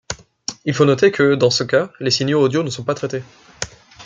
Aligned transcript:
Il 0.65 0.73
faut 0.73 0.85
noter 0.85 1.11
que, 1.11 1.35
dans 1.35 1.51
ce 1.51 1.63
cas, 1.63 1.91
les 1.99 2.09
signaux 2.09 2.41
audio 2.41 2.63
ne 2.63 2.71
sont 2.71 2.83
pas 2.83 2.95
traités. 2.95 3.21